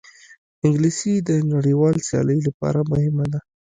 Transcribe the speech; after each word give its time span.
انګلیسي 0.65 1.13
د 1.27 1.29
نړیوال 1.53 1.95
سیالۍ 2.07 2.39
لپاره 2.47 2.79
مهمه 2.91 3.25
ده 3.31 3.39